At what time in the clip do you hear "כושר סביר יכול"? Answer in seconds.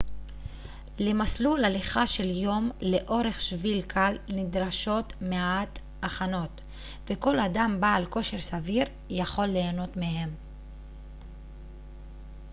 8.05-9.45